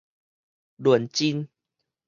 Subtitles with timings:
[0.81, 1.47] 論真